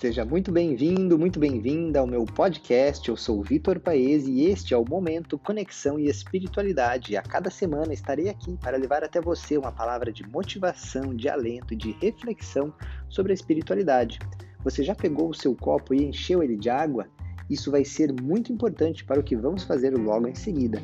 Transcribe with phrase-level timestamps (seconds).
[0.00, 3.06] Seja muito bem-vindo, muito bem-vinda ao meu podcast.
[3.06, 7.18] Eu sou o Vitor Paes e este é o Momento Conexão e Espiritualidade.
[7.18, 11.74] A cada semana estarei aqui para levar até você uma palavra de motivação, de alento
[11.74, 12.72] e de reflexão
[13.10, 14.18] sobre a espiritualidade.
[14.64, 17.06] Você já pegou o seu copo e encheu ele de água?
[17.50, 20.82] Isso vai ser muito importante para o que vamos fazer logo em seguida.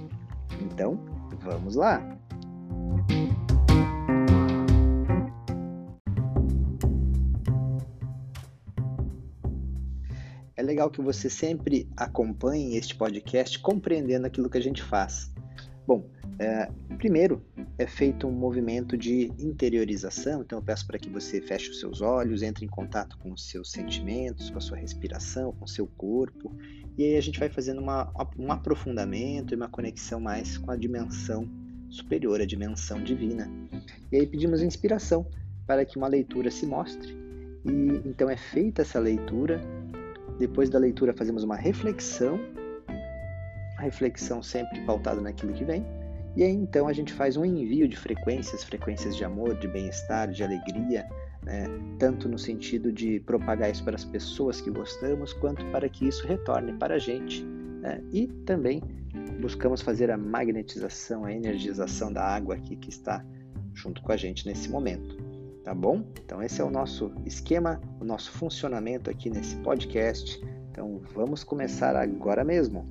[0.61, 1.01] Então,
[1.41, 2.16] vamos lá!
[10.77, 15.33] Legal que você sempre acompanhe este podcast compreendendo aquilo que a gente faz.
[15.87, 16.07] Bom,
[16.39, 17.43] é, primeiro
[17.79, 22.03] é feito um movimento de interiorização, então eu peço para que você feche os seus
[22.03, 25.87] olhos, entre em contato com os seus sentimentos, com a sua respiração, com o seu
[25.87, 26.55] corpo,
[26.99, 30.77] e aí a gente vai fazendo uma, um aprofundamento e uma conexão mais com a
[30.77, 31.49] dimensão
[31.89, 33.51] superior, a dimensão divina.
[34.13, 35.27] E aí pedimos inspiração
[35.67, 37.17] para que uma leitura se mostre,
[37.65, 39.59] e então é feita essa leitura
[40.39, 42.39] depois da leitura, fazemos uma reflexão,
[43.79, 45.85] a reflexão sempre pautada naquilo que vem,
[46.37, 50.31] e aí então a gente faz um envio de frequências, frequências de amor, de bem-estar,
[50.31, 51.07] de alegria,
[51.43, 51.67] né?
[51.99, 56.27] tanto no sentido de propagar isso para as pessoas que gostamos, quanto para que isso
[56.27, 57.43] retorne para a gente.
[57.43, 58.03] Né?
[58.13, 58.83] E também
[59.41, 63.25] buscamos fazer a magnetização, a energização da água aqui que está
[63.73, 65.26] junto com a gente nesse momento
[65.67, 66.05] tá bom?
[66.25, 70.41] Então esse é o nosso esquema, o nosso funcionamento aqui nesse podcast.
[70.71, 72.87] Então vamos começar agora mesmo.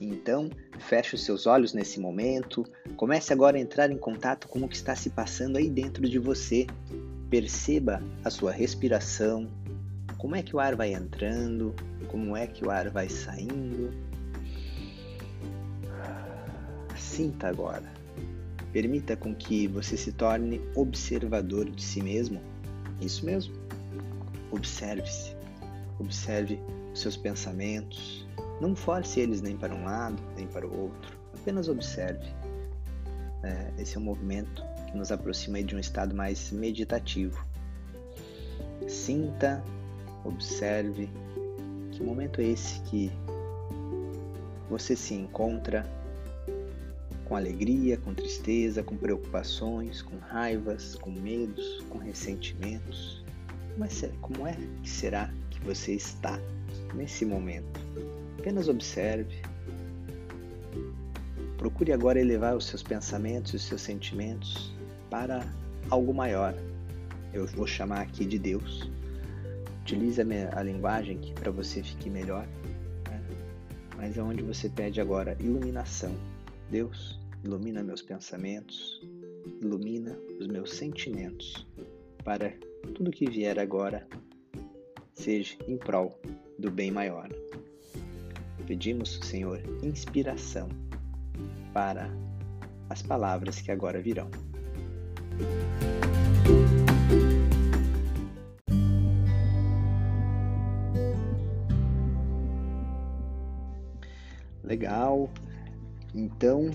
[0.00, 0.48] Então,
[0.78, 2.64] feche os seus olhos nesse momento,
[2.96, 6.20] comece agora a entrar em contato com o que está se passando aí dentro de
[6.20, 6.68] você.
[7.28, 9.48] Perceba a sua respiração,
[10.20, 11.74] como é que o ar vai entrando,
[12.08, 13.90] como é que o ar vai saindo.
[16.94, 17.90] Sinta agora.
[18.70, 22.38] Permita com que você se torne observador de si mesmo.
[23.00, 23.54] Isso mesmo.
[24.50, 25.34] Observe-se.
[25.98, 26.60] Observe
[26.92, 28.26] os seus pensamentos.
[28.60, 31.18] Não force eles nem para um lado, nem para o outro.
[31.40, 32.28] Apenas observe.
[33.42, 37.42] É, esse é um movimento que nos aproxima de um estado mais meditativo.
[38.86, 39.64] Sinta,
[40.24, 41.08] observe,
[41.92, 43.10] que momento é esse que
[44.68, 45.84] você se encontra
[47.24, 53.24] com alegria, com tristeza, com preocupações, com raivas, com medos, com ressentimentos?
[53.76, 56.38] Mas como é que será que você está
[56.94, 57.80] nesse momento?
[58.38, 59.42] Apenas observe.
[61.56, 64.72] Procure agora elevar os seus pensamentos e os seus sentimentos
[65.10, 65.46] para
[65.90, 66.54] algo maior.
[67.32, 68.90] Eu vou chamar aqui de Deus
[69.90, 72.46] Utilize a, minha, a linguagem que para você fique melhor,
[73.08, 73.20] né?
[73.96, 76.14] mas é onde você pede agora iluminação.
[76.70, 79.02] Deus, ilumina meus pensamentos,
[79.60, 81.66] ilumina os meus sentimentos,
[82.22, 82.52] para
[82.94, 84.06] tudo que vier agora
[85.12, 86.16] seja em prol
[86.56, 87.28] do bem maior.
[88.68, 90.68] Pedimos, Senhor, inspiração
[91.72, 92.08] para
[92.88, 94.30] as palavras que agora virão.
[104.80, 105.28] Legal.
[106.14, 106.70] Então,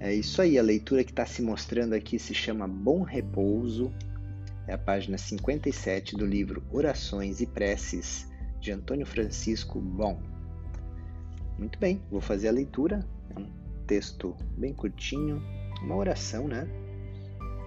[0.00, 0.58] é isso aí.
[0.58, 3.92] A leitura que está se mostrando aqui se chama Bom Repouso.
[4.66, 8.26] É a página 57 do livro Orações e Preces
[8.60, 10.22] de Antônio Francisco Bom.
[11.58, 13.06] Muito bem, vou fazer a leitura.
[13.36, 13.46] É um
[13.86, 15.42] texto bem curtinho,
[15.82, 16.66] uma oração, né?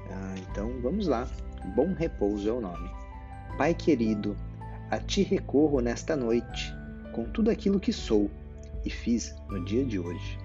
[0.09, 1.29] Ah, então vamos lá.
[1.75, 2.89] Bom Repouso é o nome.
[3.59, 4.35] Pai querido,
[4.89, 6.73] a ti recorro nesta noite,
[7.13, 8.27] com tudo aquilo que sou
[8.85, 10.37] e fiz no dia de hoje.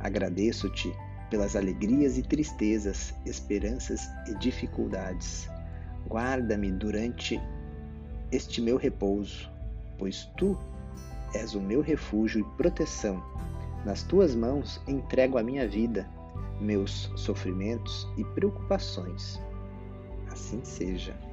[0.00, 0.92] Agradeço-te
[1.30, 5.48] pelas alegrias e tristezas, esperanças e dificuldades.
[6.06, 7.40] Guarda-me durante
[8.32, 9.50] este meu repouso,
[9.98, 10.58] pois tu
[11.34, 13.22] és o meu refúgio e proteção.
[13.84, 16.08] Nas tuas mãos entrego a minha vida,
[16.60, 19.40] meus sofrimentos e preocupações.
[20.30, 21.27] Assim seja.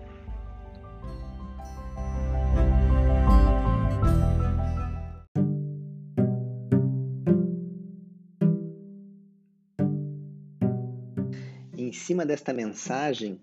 [11.96, 13.42] Cima desta mensagem,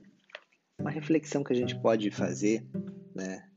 [0.79, 2.65] uma reflexão que a gente pode fazer,
[3.15, 3.49] né?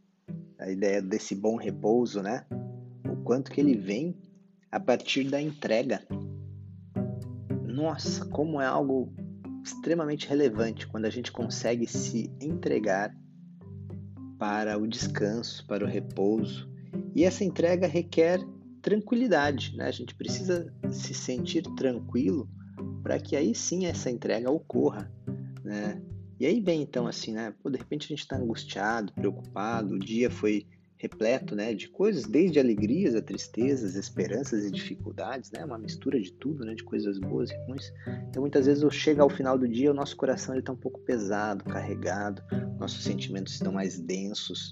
[0.59, 2.45] A ideia desse bom repouso, né?
[3.09, 4.17] O quanto que ele vem
[4.71, 6.01] a partir da entrega.
[7.63, 9.13] Nossa, como é algo
[9.63, 13.15] extremamente relevante quando a gente consegue se entregar
[14.37, 16.69] para o descanso, para o repouso.
[17.15, 18.39] E essa entrega requer
[18.81, 19.85] tranquilidade, né?
[19.85, 22.47] A gente precisa se sentir tranquilo
[23.05, 25.11] para que aí sim essa entrega ocorra,
[25.63, 26.01] né?
[26.39, 27.53] E aí vem então assim, né?
[27.61, 30.65] Pô, de repente a gente está angustiado, preocupado, o dia foi
[30.97, 35.63] repleto, né, de coisas, desde alegrias a tristezas, esperanças e dificuldades, né?
[35.63, 37.93] Uma mistura de tudo, né, de coisas boas e ruins.
[38.27, 41.63] Então muitas vezes chega ao final do dia, o nosso coração está um pouco pesado,
[41.63, 42.41] carregado,
[42.79, 44.71] nossos sentimentos estão mais densos.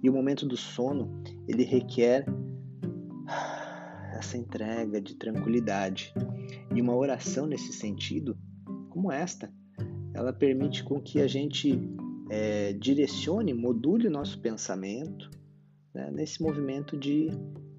[0.00, 2.26] E o momento do sono, ele requer
[4.22, 6.14] essa entrega de tranquilidade.
[6.74, 8.38] E uma oração nesse sentido,
[8.88, 9.52] como esta,
[10.14, 11.78] ela permite com que a gente
[12.30, 15.28] é, direcione, module o nosso pensamento
[15.94, 17.30] né, nesse movimento de.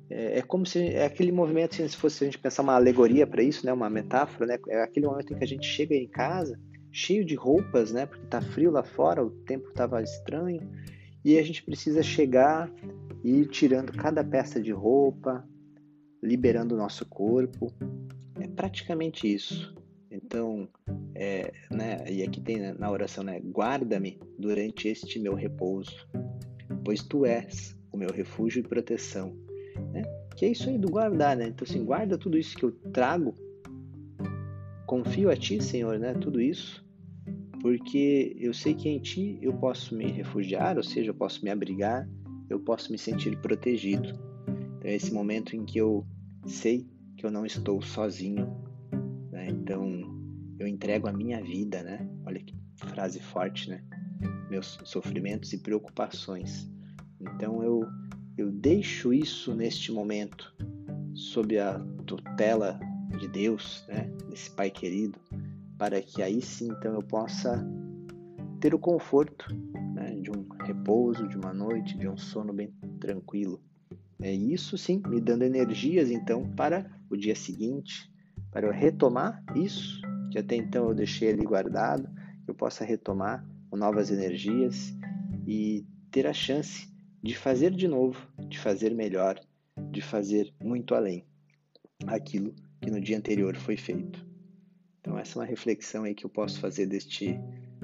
[0.09, 0.79] É, é, como se.
[0.79, 4.45] É aquele movimento, se fosse a gente pensar uma alegoria para isso, né, uma metáfora,
[4.45, 6.59] né, é aquele momento em que a gente chega em casa
[6.91, 10.61] cheio de roupas, né, porque está frio lá fora, o tempo estava estranho,
[11.25, 12.71] e a gente precisa chegar
[13.23, 15.43] e ir tirando cada peça de roupa,
[16.23, 17.71] liberando o nosso corpo.
[18.39, 19.75] É praticamente isso.
[20.09, 20.67] Então,
[21.15, 26.07] é, né, e aqui tem na oração, né, guarda-me durante este meu repouso,
[26.85, 29.35] pois tu és o meu refúgio e proteção.
[29.91, 30.03] Né?
[30.35, 31.47] Que é isso aí do guardar, né?
[31.47, 33.35] Então, assim, guarda tudo isso que eu trago,
[34.85, 36.13] confio a Ti, Senhor, né?
[36.13, 36.83] Tudo isso,
[37.61, 41.49] porque eu sei que em Ti eu posso me refugiar, ou seja, eu posso me
[41.49, 42.07] abrigar,
[42.49, 44.09] eu posso me sentir protegido.
[44.77, 46.05] Então, é esse momento em que eu
[46.45, 46.87] sei
[47.17, 48.47] que eu não estou sozinho,
[49.31, 49.47] né?
[49.49, 49.83] Então,
[50.59, 52.07] eu entrego a minha vida, né?
[52.25, 53.83] Olha que frase forte, né?
[54.49, 56.69] Meus sofrimentos e preocupações.
[57.19, 57.85] Então, eu,
[58.37, 60.53] eu deixo isso neste momento
[61.13, 62.79] sob a tutela
[63.19, 64.11] de Deus, né?
[64.29, 65.19] Desse Pai querido,
[65.77, 67.65] para que aí sim, então, eu possa
[68.59, 69.53] ter o conforto
[69.93, 70.15] né?
[70.21, 73.61] de um repouso, de uma noite, de um sono bem tranquilo.
[74.23, 78.09] É isso sim, me dando energias então para o dia seguinte,
[78.49, 82.09] para eu retomar isso que até então eu deixei ali guardado,
[82.45, 84.95] que eu possa retomar com novas energias
[85.45, 86.87] e ter a chance
[87.21, 89.37] de fazer de novo, de fazer melhor,
[89.91, 91.27] de fazer muito além
[92.07, 94.25] aquilo que no dia anterior foi feito.
[95.01, 97.37] Então essa é uma reflexão aí que eu posso fazer deste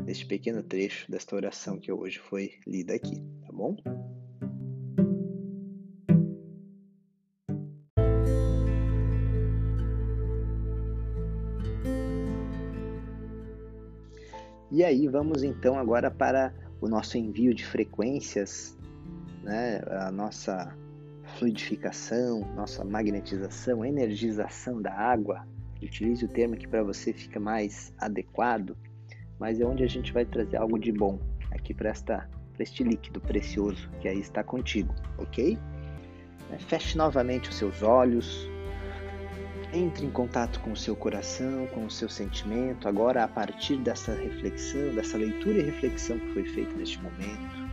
[0.06, 3.76] deste pequeno trecho desta oração que hoje foi lida aqui, tá bom?
[14.80, 18.78] E aí vamos então agora para o nosso envio de frequências,
[19.44, 19.82] né?
[19.90, 20.74] a nossa
[21.38, 25.46] fluidificação, nossa magnetização, energização da água.
[25.84, 28.78] Utilize o termo que para você fica mais adequado,
[29.38, 31.20] mas é onde a gente vai trazer algo de bom
[31.52, 31.92] aqui para
[32.58, 35.58] este líquido precioso que aí está contigo, ok?
[36.70, 38.50] Feche novamente os seus olhos,
[39.74, 44.14] entre em contato com o seu coração, com o seu sentimento, agora a partir dessa
[44.14, 47.70] reflexão, dessa leitura e reflexão que foi feita neste momento.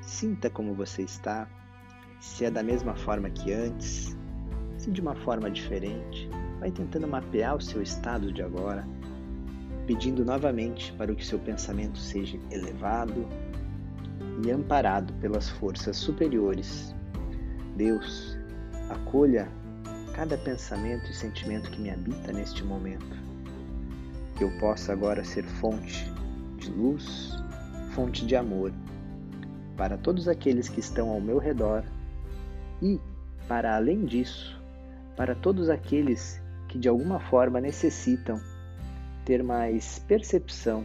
[0.00, 1.46] Sinta como você está,
[2.20, 4.16] se é da mesma forma que antes,
[4.78, 6.28] se de uma forma diferente.
[6.60, 8.86] Vai tentando mapear o seu estado de agora,
[9.86, 13.28] pedindo novamente para que seu pensamento seja elevado
[14.44, 16.94] e amparado pelas forças superiores.
[17.76, 18.38] Deus,
[18.88, 19.48] acolha
[20.14, 23.16] cada pensamento e sentimento que me habita neste momento.
[24.36, 26.10] Que eu possa agora ser fonte
[26.58, 27.36] de luz,
[27.94, 28.72] fonte de amor
[29.76, 31.84] para todos aqueles que estão ao meu redor
[32.80, 33.00] e,
[33.48, 34.60] para além disso,
[35.16, 38.40] para todos aqueles que de alguma forma necessitam
[39.24, 40.84] ter mais percepção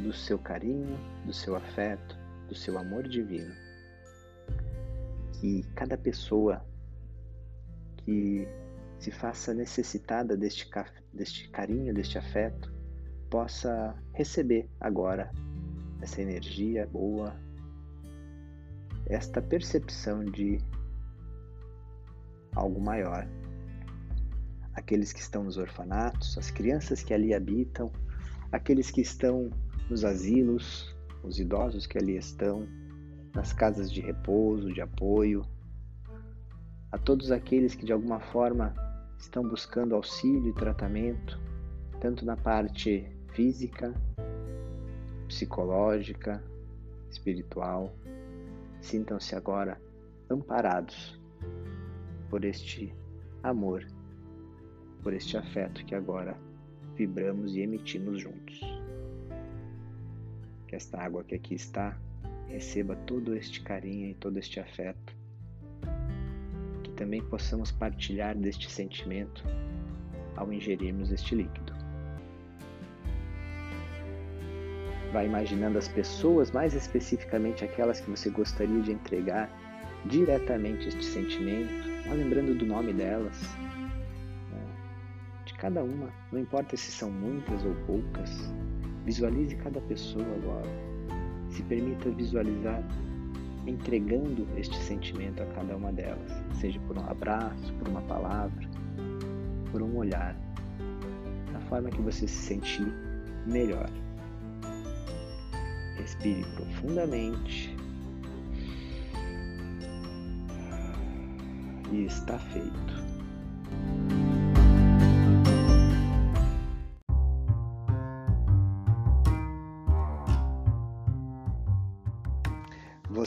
[0.00, 3.54] do seu carinho, do seu afeto, do seu amor divino.
[5.40, 6.62] Que cada pessoa
[8.08, 8.48] que
[8.98, 10.66] se faça necessitada deste,
[11.12, 12.72] deste carinho, deste afeto,
[13.28, 15.30] possa receber agora
[16.00, 17.38] essa energia boa,
[19.04, 20.58] esta percepção de
[22.54, 23.28] algo maior.
[24.72, 27.92] Aqueles que estão nos orfanatos, as crianças que ali habitam,
[28.50, 29.50] aqueles que estão
[29.90, 32.66] nos asilos, os idosos que ali estão,
[33.34, 35.44] nas casas de repouso, de apoio,
[36.90, 38.74] a todos aqueles que de alguma forma
[39.18, 41.38] estão buscando auxílio e tratamento,
[42.00, 43.92] tanto na parte física,
[45.28, 46.42] psicológica,
[47.10, 47.94] espiritual.
[48.80, 49.80] Sintam-se agora
[50.30, 51.20] amparados
[52.30, 52.94] por este
[53.42, 53.86] amor,
[55.02, 56.38] por este afeto que agora
[56.94, 58.60] vibramos e emitimos juntos.
[60.66, 61.98] Que esta água que aqui está
[62.48, 65.17] receba todo este carinho e todo este afeto
[66.98, 69.44] também possamos partilhar deste sentimento
[70.36, 71.72] ao ingerirmos este líquido.
[75.12, 79.48] Vai imaginando as pessoas, mais especificamente aquelas que você gostaria de entregar
[80.06, 81.72] diretamente este sentimento,
[82.06, 83.40] vai lembrando do nome delas,
[84.50, 84.60] né?
[85.46, 88.52] de cada uma, não importa se são muitas ou poucas,
[89.04, 90.68] visualize cada pessoa agora,
[91.48, 92.82] se permita visualizar
[93.68, 98.68] entregando este sentimento a cada uma delas, seja por um abraço, por uma palavra,
[99.70, 100.34] por um olhar,
[101.52, 102.92] da forma que você se sentir
[103.46, 103.90] melhor.
[105.96, 107.76] Respire profundamente.
[111.90, 114.17] E está feito.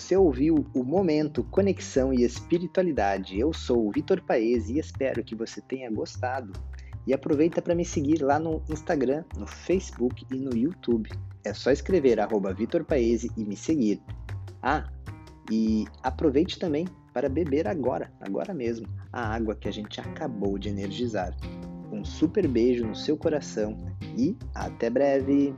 [0.02, 3.40] Você ouviu o Momento Conexão e Espiritualidade.
[3.40, 6.52] Eu sou o Vitor Paes e espero que você tenha gostado.
[7.06, 11.12] E aproveita para me seguir lá no Instagram, no Facebook e no YouTube.
[11.44, 12.20] É só escrever
[12.52, 14.02] Vitor Paese e me seguir.
[14.60, 14.92] Ah,
[15.52, 20.68] e aproveite também para beber agora, agora mesmo, a água que a gente acabou de
[20.68, 21.38] energizar.
[21.92, 23.78] Um super beijo no seu coração
[24.18, 25.54] e até breve!